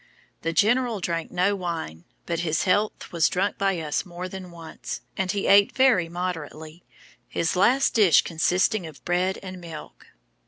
The 0.41 0.51
General 0.51 0.99
drank 0.99 1.29
no 1.29 1.55
wine, 1.55 2.05
but 2.25 2.39
his 2.39 2.63
health 2.63 3.11
was 3.11 3.29
drunk 3.29 3.59
by 3.59 3.79
us 3.79 4.03
more 4.03 4.27
than 4.27 4.49
once; 4.49 5.01
and 5.15 5.31
he 5.31 5.45
ate 5.45 5.73
very 5.75 6.09
moderately; 6.09 6.83
his 7.27 7.55
last 7.55 7.93
dish 7.93 8.23
consisting 8.23 8.87
of 8.87 9.05
bread 9.05 9.37
and 9.43 9.61
milk." 9.61 10.07